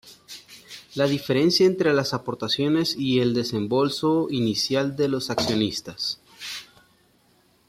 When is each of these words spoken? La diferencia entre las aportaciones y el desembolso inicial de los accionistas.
La 0.95 1.05
diferencia 1.05 1.67
entre 1.67 1.93
las 1.93 2.15
aportaciones 2.15 2.95
y 2.97 3.19
el 3.19 3.35
desembolso 3.35 4.25
inicial 4.31 4.95
de 4.95 5.07
los 5.07 5.29
accionistas. 5.29 6.19